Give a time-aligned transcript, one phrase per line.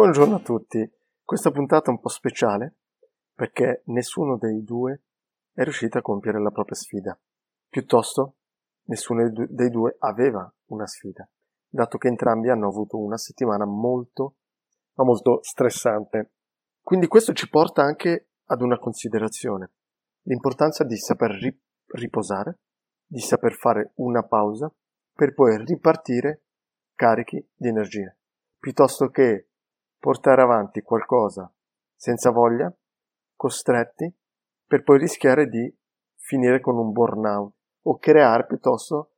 [0.00, 0.90] Buongiorno a tutti.
[1.22, 2.76] Questa puntata è un po' speciale
[3.34, 5.02] perché nessuno dei due
[5.52, 7.20] è riuscito a compiere la propria sfida.
[7.68, 8.36] Piuttosto,
[8.84, 11.30] nessuno dei due aveva una sfida,
[11.68, 14.36] dato che entrambi hanno avuto una settimana molto,
[14.94, 16.32] ma molto stressante.
[16.80, 19.72] Quindi questo ci porta anche ad una considerazione.
[20.22, 21.36] L'importanza di saper
[21.88, 22.60] riposare,
[23.04, 24.74] di saper fare una pausa
[25.12, 26.44] per poi ripartire
[26.94, 28.16] carichi di energia,
[28.58, 29.49] piuttosto che
[30.00, 31.52] portare avanti qualcosa
[31.94, 32.74] senza voglia,
[33.36, 34.12] costretti,
[34.66, 35.72] per poi rischiare di
[36.16, 39.12] finire con un burnout o creare piuttosto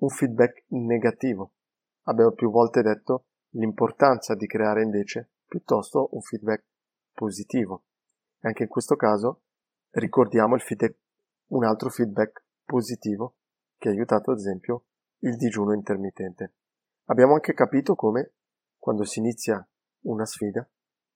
[0.00, 1.54] un feedback negativo.
[2.02, 6.64] Abbiamo più volte detto l'importanza di creare invece piuttosto un feedback
[7.12, 7.84] positivo.
[8.40, 9.44] Anche in questo caso
[9.92, 10.98] ricordiamo il feedback,
[11.52, 13.36] un altro feedback positivo
[13.78, 14.84] che ha aiutato ad esempio
[15.20, 16.54] il digiuno intermittente.
[17.06, 18.34] Abbiamo anche capito come
[18.76, 19.66] quando si inizia
[20.06, 20.68] una sfida,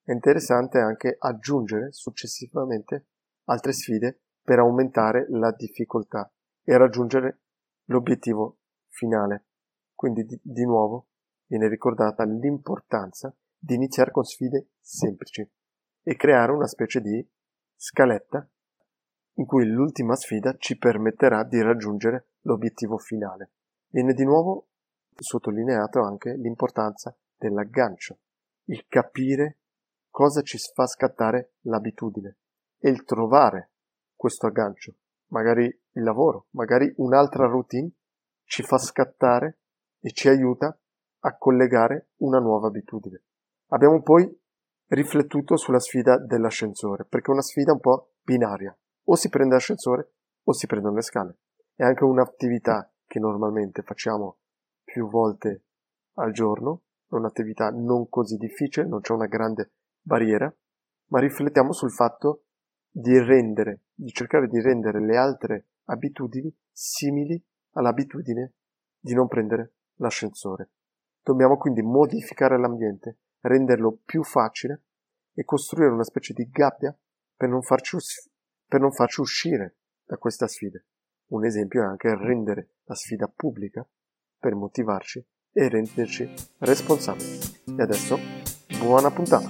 [0.03, 3.07] è interessante anche aggiungere successivamente
[3.45, 6.33] altre sfide per aumentare la difficoltà
[6.65, 7.41] e raggiungere
[7.87, 9.47] l'obiettivo finale.
[9.95, 11.09] Quindi di, di nuovo
[11.47, 15.49] viene ricordata l'importanza di iniziare con sfide semplici
[16.03, 17.25] e creare una specie di
[17.77, 18.49] scaletta
[19.35, 23.53] in cui l'ultima sfida ci permetterà di raggiungere l'obiettivo finale.
[23.89, 24.69] Viene di nuovo
[25.15, 28.19] sottolineato anche l'importanza dell'aggancio
[28.71, 29.59] il capire
[30.09, 32.39] cosa ci fa scattare l'abitudine
[32.79, 33.73] e il trovare
[34.15, 34.97] questo aggancio.
[35.31, 37.91] Magari il lavoro, magari un'altra routine
[38.45, 39.61] ci fa scattare
[40.01, 40.77] e ci aiuta
[41.23, 43.23] a collegare una nuova abitudine.
[43.69, 44.29] Abbiamo poi
[44.89, 48.77] riflettuto sulla sfida dell'ascensore, perché è una sfida un po' binaria.
[49.05, 51.39] O si prende l'ascensore o si prendono le scale.
[51.75, 54.39] È anche un'attività che normalmente facciamo
[54.83, 55.65] più volte
[56.15, 60.53] al giorno è un'attività non così difficile, non c'è una grande barriera,
[61.07, 62.45] ma riflettiamo sul fatto
[62.89, 67.43] di rendere, di cercare di rendere le altre abitudini simili
[67.73, 68.55] all'abitudine
[68.99, 70.71] di non prendere l'ascensore.
[71.23, 74.85] Dobbiamo quindi modificare l'ambiente, renderlo più facile
[75.35, 76.97] e costruire una specie di gabbia
[77.37, 77.97] per non farci,
[78.67, 80.81] per non farci uscire da questa sfida.
[81.31, 83.87] Un esempio è anche rendere la sfida pubblica
[84.39, 86.29] per motivarci e renderci
[86.59, 87.39] responsabili.
[87.77, 88.19] E adesso,
[88.79, 89.49] buona puntata!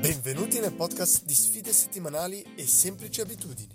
[0.00, 3.72] Benvenuti nel podcast di sfide settimanali e semplici abitudini,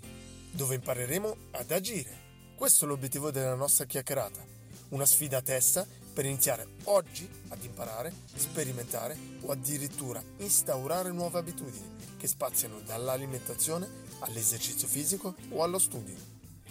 [0.50, 2.20] dove impareremo ad agire.
[2.56, 4.44] Questo è l'obiettivo della nostra chiacchierata,
[4.90, 11.96] una sfida a testa per iniziare oggi ad imparare, sperimentare o addirittura instaurare nuove abitudini
[12.18, 13.88] che spaziano dall'alimentazione
[14.20, 16.14] all'esercizio fisico o allo studio.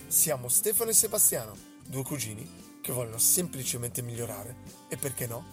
[0.08, 1.56] Siamo Stefano e Sebastiano,
[1.88, 4.56] due cugini che vogliono semplicemente migliorare
[4.90, 5.44] e perché no,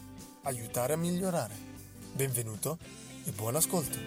[0.44, 1.55] aiutare a migliorare.
[2.15, 2.78] Benvenuto
[3.25, 3.99] e buon ascolto.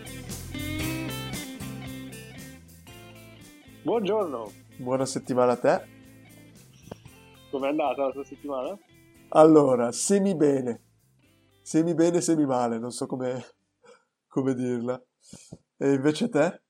[3.84, 4.52] Buongiorno.
[4.78, 5.88] Buona settimana a te.
[7.52, 8.78] Com'è andata la tua settimana?
[9.30, 10.82] Allora, semi bene.
[11.62, 13.46] Semi bene, semi male, non so come,
[14.28, 15.02] come dirla.
[15.78, 16.62] E invece te?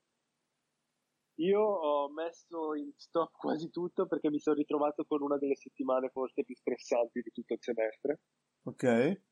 [1.42, 6.08] Io ho messo in stop quasi tutto perché mi sono ritrovato con una delle settimane
[6.10, 8.20] forse più stressanti di tutto il semestre.
[8.64, 9.22] Ok.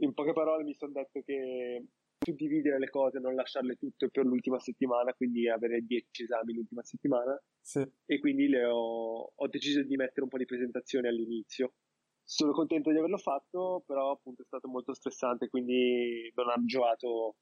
[0.00, 1.84] In poche parole mi sono detto che
[2.18, 7.38] suddividere le cose, non lasciarle tutte per l'ultima settimana, quindi avere 10 esami l'ultima settimana.
[7.60, 7.86] Sì.
[8.06, 11.74] E quindi ho, ho deciso di mettere un po' di presentazioni all'inizio.
[12.22, 17.36] Sono contento di averlo fatto, però appunto è stato molto stressante, quindi non ha giocato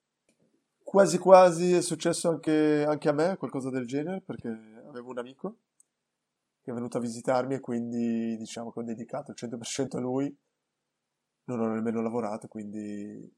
[0.88, 4.49] quasi quasi è successo anche, anche, a me qualcosa del genere perché
[4.88, 5.56] avevo un amico
[6.62, 10.34] che è venuto a visitarmi e quindi diciamo che ho dedicato il 100% a lui
[11.44, 13.31] non ho nemmeno lavorato quindi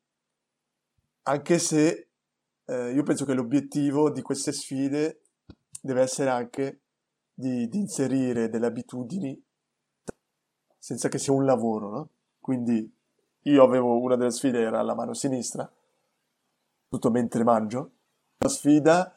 [1.23, 2.11] anche se
[2.67, 5.23] eh, io penso che l'obiettivo di queste sfide
[5.83, 6.83] deve essere anche
[7.35, 9.43] di, di inserire delle abitudini
[10.79, 12.09] senza che sia un lavoro no?
[12.39, 12.89] quindi
[13.43, 15.69] io avevo una delle sfide era la mano sinistra
[16.91, 17.93] tutto mentre mangio.
[18.39, 19.15] La sfida.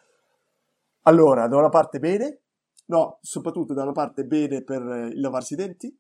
[1.06, 2.42] Allora, da una parte bene,
[2.86, 4.82] no, soprattutto da una parte bene per
[5.12, 6.00] il lavarsi i denti,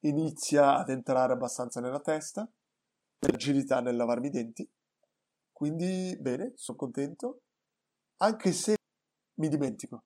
[0.00, 2.50] inizia ad entrare abbastanza nella testa,
[3.18, 4.68] l'agilità nel lavarmi i denti,
[5.52, 7.42] quindi bene, sono contento,
[8.22, 8.76] anche se
[9.34, 10.04] mi dimentico.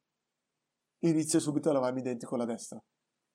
[1.05, 2.83] Inizio subito a lavarmi i denti con la destra.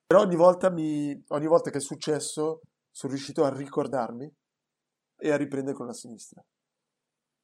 [0.06, 2.60] Però ogni volta, mi, ogni volta che è successo
[2.90, 4.30] sono riuscito a ricordarmi
[5.16, 6.44] e a riprendere con la sinistra.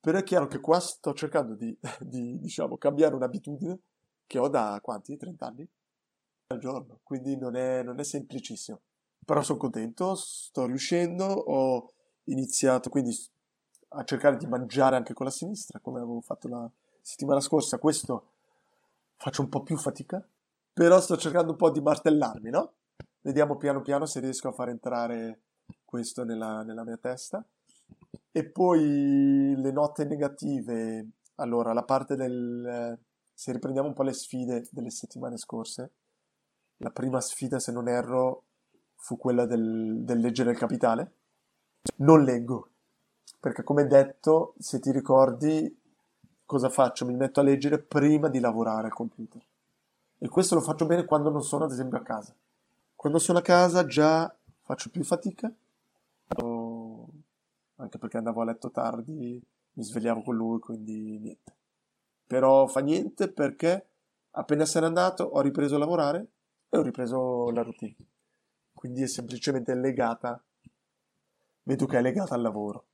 [0.07, 3.77] Però è chiaro che qua sto cercando di, di diciamo, cambiare un'abitudine
[4.29, 5.17] che ho da quanti?
[5.17, 5.69] 30 anni?
[6.47, 8.79] Al giorno, quindi non è, non è semplicissimo.
[9.25, 11.93] Però sono contento, sto riuscendo, ho
[12.27, 13.19] iniziato, quindi
[13.89, 16.71] a cercare di mangiare anche con la sinistra, come avevo fatto la
[17.01, 17.81] settimana scorsa.
[17.81, 18.29] Questo
[19.17, 20.25] faccio un po' più fatica,
[20.73, 22.75] però sto cercando un po' di martellarmi, no?
[23.23, 25.41] Vediamo piano piano se riesco a far entrare
[25.85, 27.45] questo nella, nella mia testa.
[28.37, 31.09] E poi le note negative.
[31.37, 32.99] Allora, la parte del...
[33.33, 35.93] Se riprendiamo un po' le sfide delle settimane scorse,
[36.77, 38.43] la prima sfida, se non erro,
[38.97, 41.13] fu quella del, del leggere il capitale.
[41.97, 42.69] Non leggo,
[43.41, 45.75] perché come detto, se ti ricordi,
[46.45, 47.07] cosa faccio?
[47.07, 49.43] Mi metto a leggere prima di lavorare al computer.
[50.19, 52.35] E questo lo faccio bene quando non sono, ad esempio, a casa.
[52.95, 54.31] Quando sono a casa già
[54.61, 55.51] faccio più fatica,
[57.77, 59.43] anche perché andavo a letto tardi,
[59.73, 61.55] mi svegliavo con lui, quindi niente.
[62.27, 63.89] Però fa niente perché
[64.33, 66.27] appena se n'è andato ho ripreso a lavorare
[66.69, 67.97] e ho ripreso la routine.
[68.73, 70.43] Quindi è semplicemente legata,
[71.63, 72.85] vedo che è legata al lavoro.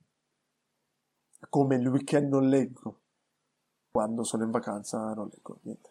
[1.48, 3.00] Come il weekend non leggo,
[3.90, 5.90] quando sono in vacanza non leggo niente.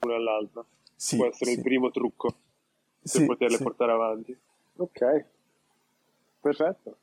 [0.00, 0.64] Una all'altra.
[0.94, 1.56] Sì, Può essere sì.
[1.56, 4.38] il primo trucco per Sì, poterle portare avanti.
[4.76, 5.24] Ok,
[6.40, 6.96] perfetto.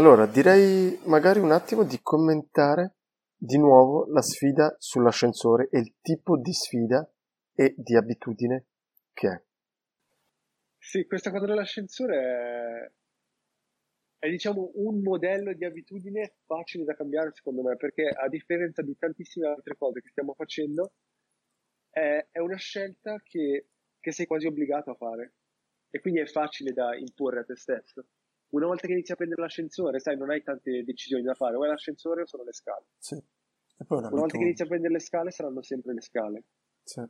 [0.00, 2.94] Allora, direi magari un attimo di commentare
[3.36, 7.06] di nuovo la sfida sull'ascensore e il tipo di sfida
[7.54, 8.64] e di abitudine
[9.12, 9.42] che è.
[10.78, 12.90] Sì, questa cosa dell'ascensore è,
[14.20, 18.96] è, diciamo un modello di abitudine facile da cambiare secondo me, perché a differenza di
[18.96, 20.94] tantissime altre cose che stiamo facendo,
[21.90, 23.66] è, è una scelta che,
[24.00, 25.34] che sei quasi obbligato a fare
[25.90, 28.06] e quindi è facile da imporre a te stesso.
[28.50, 31.64] Una volta che inizi a prendere l'ascensore, sai, non hai tante decisioni da fare, o
[31.64, 32.86] è l'ascensore o sono le scale.
[32.98, 33.14] Sì.
[33.14, 36.44] E poi Una volta che inizi a prendere le scale, saranno sempre le scale.
[36.82, 37.02] Sì.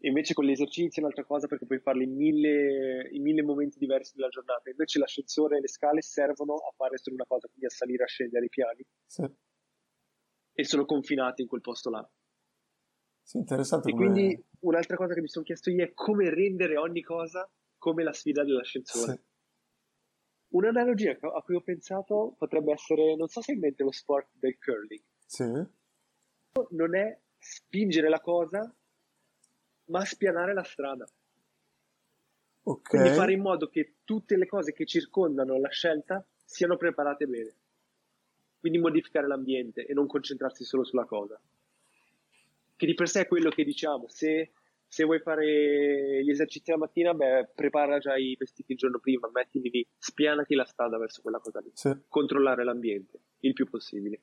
[0.00, 3.78] Invece con gli esercizi è un'altra cosa perché puoi farli in mille, in mille momenti
[3.78, 4.68] diversi della giornata.
[4.68, 8.04] Invece l'ascensore e le scale servono a fare solo una cosa, quindi a salire e
[8.04, 9.24] a scendere i piani Sì.
[10.52, 12.06] e sono confinati in quel posto là.
[13.22, 14.04] Sì, interessante E come...
[14.10, 17.48] quindi un'altra cosa che mi sono chiesto io è come rendere ogni cosa
[17.78, 19.12] come la sfida dell'ascensore.
[19.12, 19.25] Sì.
[20.56, 24.28] Un'analogia a cui ho pensato potrebbe essere, non so se hai in mente lo sport
[24.32, 25.44] del curling, Sì.
[26.70, 28.74] non è spingere la cosa,
[29.86, 31.06] ma spianare la strada.
[32.62, 32.88] Ok.
[32.88, 37.54] Quindi fare in modo che tutte le cose che circondano la scelta siano preparate bene.
[38.58, 41.38] Quindi modificare l'ambiente e non concentrarsi solo sulla cosa.
[42.76, 44.52] Che di per sé è quello che diciamo, se,
[44.88, 49.28] se vuoi fare gli esercizi la mattina, beh, prepara già i vestiti il giorno prima,
[49.32, 51.70] mettili lì, spianati la strada verso quella cosa lì.
[51.74, 51.94] Sì.
[52.08, 54.20] Controllare l'ambiente il più possibile.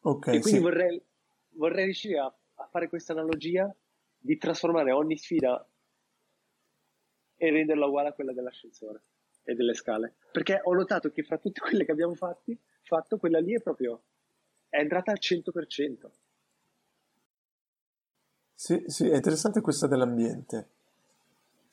[0.00, 0.58] Ok, E quindi sì.
[0.58, 1.02] vorrei,
[1.50, 2.24] vorrei riuscire a,
[2.54, 3.74] a fare questa analogia
[4.16, 5.66] di trasformare ogni sfida
[7.36, 9.02] e renderla uguale a quella dell'ascensore
[9.44, 10.16] e delle scale.
[10.32, 14.02] Perché ho notato che fra tutte quelle che abbiamo fatti, fatto, quella lì è proprio
[14.68, 16.10] è entrata al 100%.
[18.60, 20.68] Sì, sì, è interessante questa dell'ambiente,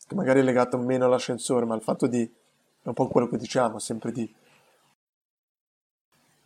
[0.06, 3.38] che magari è legato meno all'ascensore, ma al fatto di, è un po' quello che
[3.38, 4.32] diciamo, sempre di,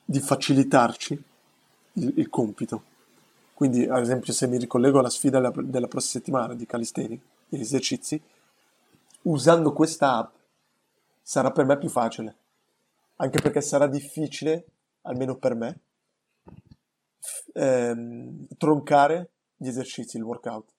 [0.06, 1.24] di facilitarci
[1.96, 2.84] il, il compito.
[3.54, 7.60] Quindi, ad esempio, se mi ricollego alla sfida della, della prossima settimana di calisthenics, degli
[7.60, 8.22] esercizi,
[9.24, 10.34] usando questa app
[11.22, 12.36] sarà per me più facile,
[13.18, 14.66] anche perché sarà difficile,
[15.02, 15.80] almeno per me,
[17.56, 20.74] ehm, troncare gli esercizi, il workout,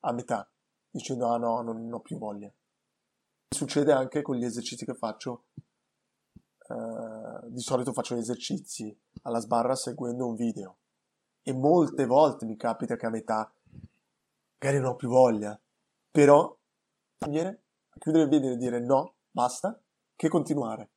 [0.00, 0.48] a metà,
[0.88, 2.52] dicendo ah no, non, ho più voglia.
[3.48, 5.46] Succede anche con gli esercizi che faccio.
[6.68, 10.78] eh, di solito faccio gli esercizi alla sbarra seguendo un video
[11.42, 13.52] e molte volte mi capita che a metà
[14.64, 15.60] magari non ho più voglia,
[16.10, 16.56] però
[17.18, 17.64] togliere,
[17.98, 19.78] chiudere il video e dire no, basta,
[20.16, 20.90] che continuare.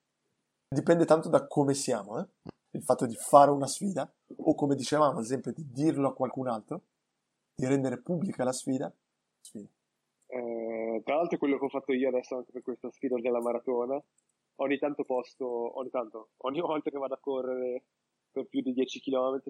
[0.70, 2.28] Dipende tanto da come siamo, eh?
[2.72, 6.48] il fatto di fare una sfida o come dicevamo ad esempio di dirlo a qualcun
[6.48, 6.84] altro,
[7.58, 8.94] di rendere pubblica la sfida.
[9.42, 9.68] sfida.
[10.28, 14.00] Eh, tra l'altro quello che ho fatto io adesso anche per questa sfida della maratona.
[14.60, 17.84] Ogni tanto posto, ogni tanto, ogni volta che vado a correre
[18.32, 19.42] per più di 10 km,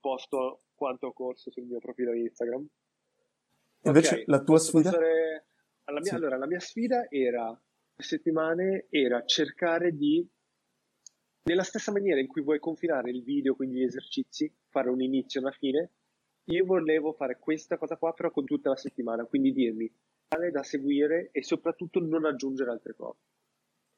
[0.00, 2.66] posto quanto ho corso sul mio profilo Instagram.
[3.82, 4.90] Invece Ok, la tua sfida?
[4.90, 6.14] mia, Sì.
[6.14, 7.46] allora, la mia sfida era,
[7.94, 10.24] queste settimane, era cercare di,
[11.44, 15.40] nella stessa maniera in cui vuoi confinare il video, quindi gli esercizi, fare un inizio
[15.40, 15.90] e una fine,
[16.44, 19.92] io volevo fare questa cosa qua però con tutta la settimana, quindi dirmi
[20.28, 23.18] quale da seguire e soprattutto non aggiungere altre cose.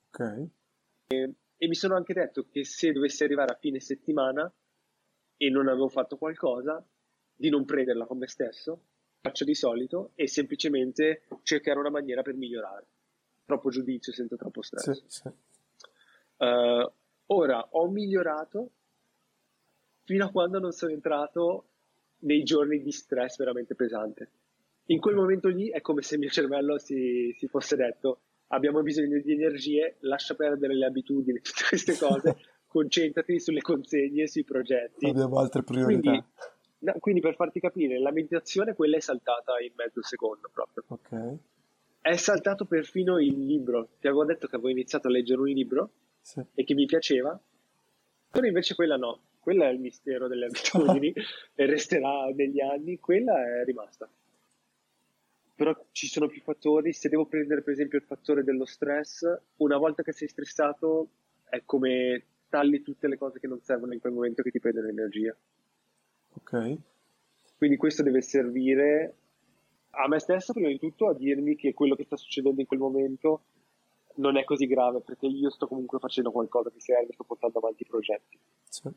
[0.09, 0.49] Ok,
[1.07, 4.53] E mi sono anche detto che se dovessi arrivare a fine settimana
[5.37, 6.85] e non avevo fatto qualcosa,
[7.35, 8.83] di non prenderla con me stesso,
[9.21, 12.87] faccio di solito e semplicemente cercare una maniera per migliorare.
[13.45, 14.91] Troppo giudizio senza troppo stress.
[14.91, 15.29] sì, sì.
[16.39, 16.93] Eh,
[17.33, 18.71] Ora ho migliorato
[20.05, 21.69] fino a quando non sono entrato
[22.23, 24.31] nei giorni di stress veramente pesante.
[24.87, 28.83] In quel momento lì è come se il mio cervello si, si fosse detto abbiamo
[28.83, 32.37] bisogno di energie, lascia perdere le abitudini, tutte queste cose,
[32.67, 35.07] concentrati sulle consegne, sui progetti.
[35.07, 36.11] Abbiamo altre priorità.
[36.11, 36.25] Quindi,
[36.81, 40.85] no, quindi per farti capire, la meditazione quella è saltata in mezzo secondo proprio.
[40.89, 41.37] Ok.
[42.01, 43.91] È saltato perfino il libro.
[44.01, 46.43] Ti avevo detto che avevo iniziato a leggere un libro Sì.
[46.55, 47.41] e che mi piaceva,
[48.31, 49.21] però invece quella no.
[49.43, 51.13] Quella è il mistero delle abitudini
[51.57, 53.01] e resterà negli anni.
[53.01, 54.09] Quella è rimasta.
[55.57, 56.93] Però ci sono più fattori.
[56.93, 61.09] Se devo prendere per esempio il fattore dello stress, una volta che sei stressato
[61.49, 64.87] è come tagli tutte le cose che non servono in quel momento che ti prendono
[64.87, 65.37] energia.
[66.35, 66.77] Ok.
[67.57, 69.17] Quindi questo deve servire
[69.91, 72.79] a me stesso prima di tutto a dirmi che quello che sta succedendo in quel
[72.79, 73.43] momento
[74.19, 77.83] non è così grave perché io sto comunque facendo qualcosa che serve, sto portando avanti
[77.83, 78.39] i progetti.
[78.69, 78.89] Sì.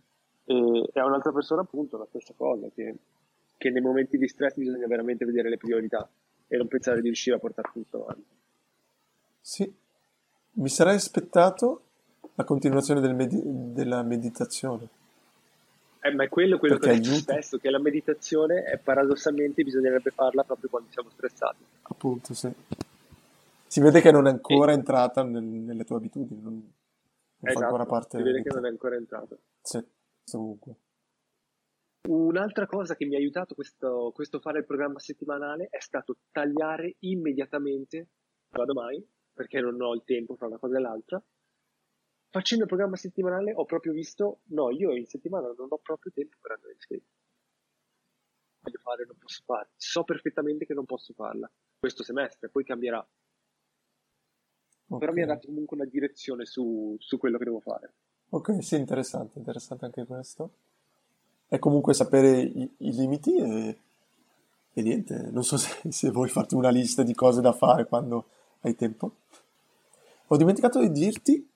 [0.45, 2.95] E, e a un'altra persona appunto la stessa cosa, che,
[3.57, 6.07] che nei momenti di stress bisogna veramente vedere le priorità
[6.47, 8.33] e non pensare di riuscire a portare tutto avanti.
[9.41, 9.73] Sì.
[10.57, 11.81] Mi sarei aspettato
[12.35, 14.87] la continuazione del medi- della meditazione.
[16.01, 20.11] Eh, ma è quello, quello che ho detto spesso, che la meditazione è paradossalmente bisognerebbe
[20.11, 21.63] farla proprio quando siamo stressati.
[21.83, 22.51] Appunto, sì.
[23.65, 26.63] Si vede che non è ancora entrata nel- nelle tue abitudini, non, non
[27.39, 29.37] fa Esatto, ancora parte si vede che non è ancora entrato.
[29.61, 29.83] Sì,
[30.31, 30.79] comunque.
[32.07, 36.97] Un'altra cosa che mi ha aiutato questo, questo fare il programma settimanale è stato tagliare
[36.99, 38.09] immediatamente,
[38.49, 39.03] vado mai,
[39.33, 41.23] perché non ho il tempo fra una cosa e l'altra.
[42.29, 46.37] Facendo il programma settimanale ho proprio visto, no, io in settimana non ho proprio tempo
[46.39, 47.05] per andare in skate.
[48.59, 49.69] Voglio fare, non posso fare.
[49.75, 53.07] So perfettamente che non posso farla questo semestre, poi cambierà.
[54.87, 57.95] Però mi ha dato comunque una direzione su, su quello che devo fare.
[58.35, 60.49] Ok, sì, interessante, interessante anche questo.
[61.47, 63.77] È comunque sapere i, i limiti e,
[64.73, 68.25] e niente, non so se, se vuoi farti una lista di cose da fare quando
[68.61, 69.11] hai tempo.
[70.27, 71.49] Ho dimenticato di dirti,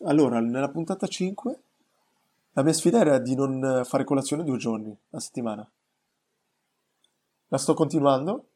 [0.00, 1.60] allora, nella puntata 5,
[2.54, 5.70] la mia sfida era di non fare colazione due giorni a settimana.
[7.46, 8.46] La sto continuando.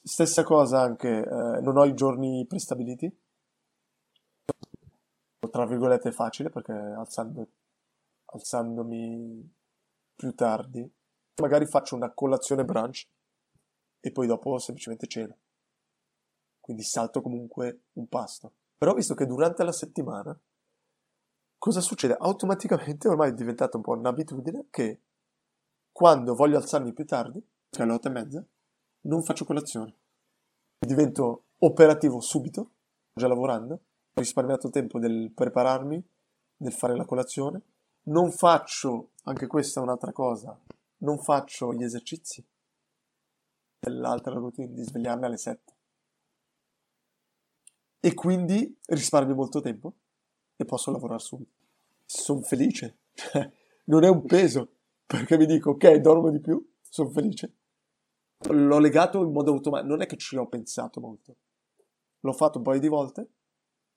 [0.00, 3.12] Stessa cosa anche, eh, non ho i giorni prestabiliti.
[5.48, 7.48] Tra virgolette facile perché alzando-
[8.26, 9.54] alzandomi
[10.14, 10.88] più tardi,
[11.40, 13.08] magari faccio una colazione brunch
[14.00, 15.36] e poi dopo semplicemente ceno.
[16.60, 18.54] Quindi salto comunque un pasto.
[18.76, 20.38] Però visto che durante la settimana
[21.58, 22.16] cosa succede?
[22.18, 25.00] Automaticamente ormai è diventata un po' un'abitudine che
[25.92, 28.44] quando voglio alzarmi più tardi, cioè alle otto e mezza,
[29.02, 29.96] non faccio colazione.
[30.78, 32.72] Divento operativo subito,
[33.12, 33.80] già lavorando,
[34.16, 36.00] ho risparmiato tempo del prepararmi,
[36.56, 37.62] del fare la colazione.
[38.04, 40.56] Non faccio, anche questa è un'altra cosa,
[40.98, 42.46] non faccio gli esercizi.
[43.86, 45.72] L'altra routine di svegliarmi alle 7.
[47.98, 49.94] E quindi risparmio molto tempo
[50.56, 51.52] e posso lavorare subito.
[52.04, 52.98] Sono felice.
[53.86, 57.52] non è un peso, perché mi dico, ok, dormo di più, sono felice.
[58.50, 61.36] L'ho legato in modo automatico, non è che ci ho pensato molto.
[62.20, 63.28] L'ho fatto un paio di volte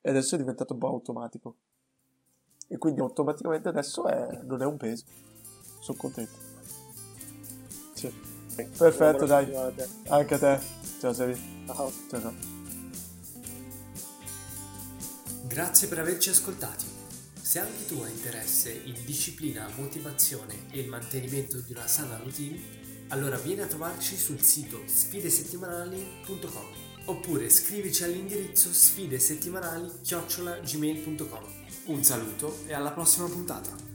[0.08, 1.56] e adesso è diventato un po' automatico.
[2.66, 5.04] E quindi automaticamente adesso è- non è un peso.
[5.80, 6.32] Sono contento.
[7.92, 8.10] Sì.
[8.56, 9.54] Perfetto, dai.
[9.54, 9.86] a te.
[10.08, 10.60] Anche a te.
[10.98, 11.38] Ciao, Sevi.
[11.66, 11.92] Ciao.
[12.08, 12.34] Ciao, ciao.
[15.46, 16.86] Grazie per averci ascoltati.
[17.38, 22.58] Se anche tu hai interesse in disciplina, motivazione e il mantenimento di una sana routine,
[23.08, 31.44] allora vieni a trovarci sul sito sfidesettimanali.com oppure scrivici all'indirizzo sfidesettimanali-gmail.com
[31.86, 33.87] Un saluto e alla prossima puntata!